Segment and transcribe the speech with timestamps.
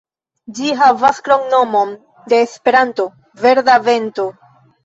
[0.59, 1.93] Ĝi havas kromnomon
[2.33, 3.09] de Esperanto,
[3.45, 4.31] "Verda Vento".